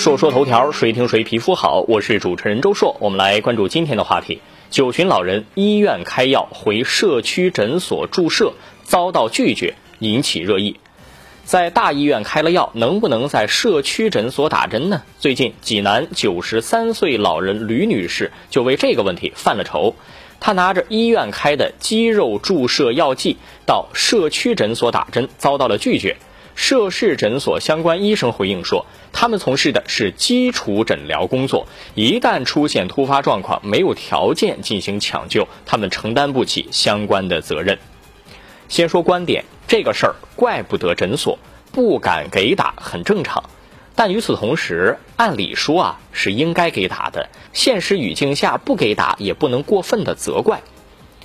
[0.00, 1.84] 说说头条，谁听谁皮肤好。
[1.86, 4.40] 我是主持人周硕，我们来关注今天的话题：
[4.70, 10.76] 九旬老人医院开药回社区诊所注射，遭到拒绝，引起热议。
[11.44, 15.02] 在大医院开了药，能不能在社区诊所打针呢？
[15.18, 19.94] 最近，济南九十三岁老人吕女士就为这个问题犯了愁。
[20.40, 23.36] 她拿着医院开的肌肉注射药剂
[23.66, 26.16] 到社区诊所打针，遭到了拒绝。
[26.54, 37.78] 涉事诊所相关医生回应说，他们从事的是基础诊疗工作，一旦出现突发状况，没有条件进行抢救，他们承担不起相关的责任。
[38.68, 41.38] 先说观点，这个事儿怪不得诊所
[41.72, 43.44] 不敢给打，很正常。
[43.94, 50.62] 但与此同时，按理说啊是应该给打的，现实语境下不给打也不能过分的责怪。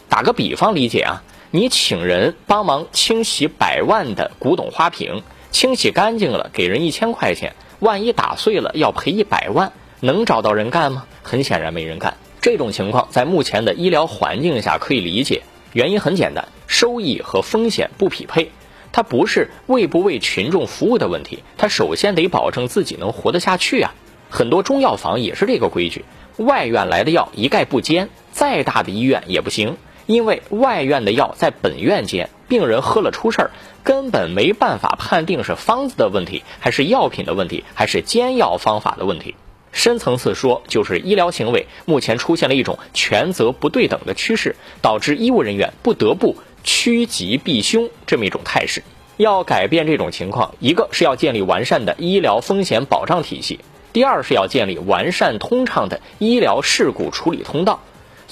[0.07, 1.23] 打个比方理解啊。
[1.55, 11.05] 你请人帮忙清洗百万的古董花瓶，清洗干净了给人一千块钱，万一打碎了要赔一百万，能找到人干吗？
[11.23, 12.17] 很显然没人干。
[12.41, 18.51] 这种情况在目前的医疗环境下可以理解，原因很简单，收益和风险不匹配。
[18.91, 23.95] 它不是为不为群众服务的问题，它首先得保证自己能活得下去啊。
[24.29, 26.03] 很多中药房也是这个规矩，
[26.35, 29.77] 外院来的药一概不煎，再大的医院也不行。
[30.05, 33.51] 因为外院的药在本院煎，病人喝了出事儿，
[33.83, 39.35] 根本没办法判定是方子的问题，还是药品的问题，还是煎药方法的问题。
[39.71, 48.83] 深层次说，就是医疗行为目前出现了一种权责不对等的趋势，导致医务人员不得不趋吉避凶这么一种态势。
[49.17, 53.59] 要改变这种情况，一个是要建立完善的医疗风险保障体系，
[53.91, 57.81] 第二是要建立完善通畅的医疗事故处理通道。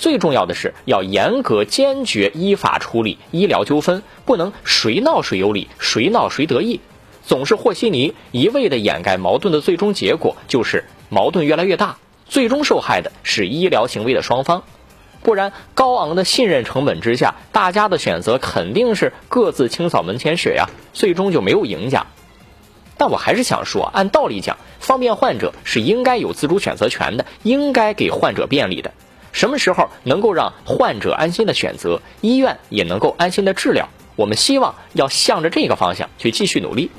[0.03, 6.81] 最重要的是要严格坚决依法处理医疗纠纷，不能谁闹谁有理，谁闹谁得意，
[7.25, 11.95] 总是和稀泥，一味的掩盖矛盾的最终结果就是矛盾越来越大，
[12.25, 14.63] 最终受害的是医疗行为的双方。
[15.21, 22.07] 不然，高昂的信任成本之下，大家的选择肯定是各自清扫门前雪呀，最终就没有赢家。
[22.97, 28.91] 但我还是想说，按道理讲，方便患者是应该有自主选择权的，应该给患者便利的。
[29.33, 33.89] 什么时候能够让患者安心的选择，医院也能够安心的治疗？
[34.15, 36.91] 我们希望要向着这个方向去继续努力。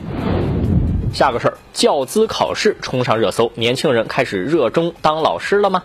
[1.12, 5.84] 下个事儿，教资考试冲上热搜，年轻人开始热衷当老师了吗？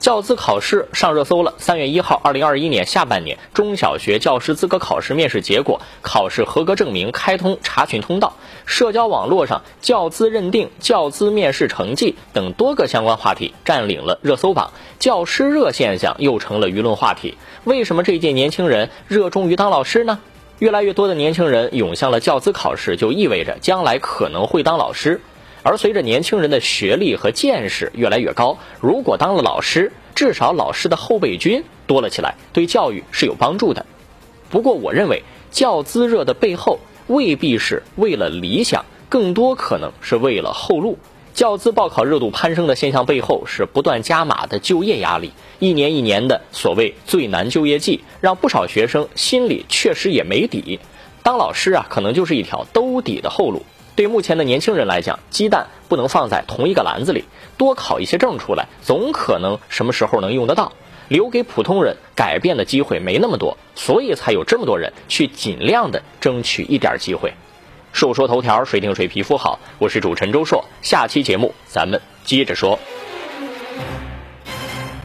[0.00, 1.52] 教资考试上热搜了。
[1.58, 8.32] 三月一号，二零二一年下半年中小学教师资格考试面试结果、考试合格证明开通查询通道，
[8.64, 17.36] 社交网络上教资认定、教资面试成绩等多个相关话题占领了热搜榜，教师热现象又成了舆论话题。
[17.64, 20.18] 为什么这一届年轻人热衷于当老师呢？
[20.60, 25.20] 越来越多的年轻人涌向了教资考试，就意味着将来可能会当老师。
[25.62, 33.84] 而随着年轻人的学历和见识越来越高，如果当了老师，至少老师的后备军多了起来，对教育是有帮助的。
[34.50, 40.98] 不过，我认为教资热的背后未必是为了理想，更多可能是为了后路。
[41.32, 50.80] 教资报考热度攀升的现象背后是不断加码的就业压力，一年一年的所谓最难就业季，让不少学生心里确实也没底。
[51.22, 53.62] 当老师啊，可能就是一条兜底的后路。
[54.00, 57.26] 对目前的年轻人来讲，鸡蛋不能放在同一个篮子里，
[57.58, 60.72] 多考一些证出来，总可能什么时候能用得到。
[61.08, 67.34] 留给普通人改变的机会没那么多，所以才有这么多人去尽量的争取一点机会。
[67.92, 72.78] 说说头条，谁定谁皮肤好，我是主持人周硕，下期节目咱们接着说。